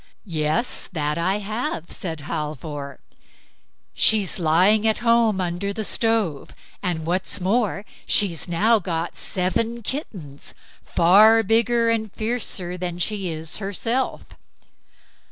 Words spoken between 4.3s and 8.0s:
lying at home under the stove, and what's more,